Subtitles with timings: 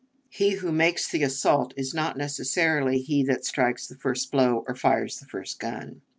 [0.31, 4.73] He who makes the assault is not necessarily he that strikes the first blow or
[4.73, 6.01] fires the first gun.